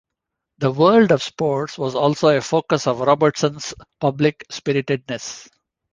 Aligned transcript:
The 0.57 0.71
world 0.71 1.11
of 1.11 1.21
sports 1.21 1.77
was 1.77 1.93
also 1.93 2.29
a 2.29 2.41
focus 2.41 2.85
for 2.85 2.95
Robertson's 2.95 3.75
public-spiritedness. 3.99 5.47